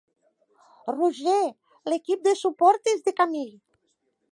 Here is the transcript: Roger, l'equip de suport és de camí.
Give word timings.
Roger, 0.93 1.43
l'equip 1.93 2.25
de 2.29 2.35
suport 2.41 2.91
és 2.95 3.07
de 3.11 3.17
camí. 3.23 3.45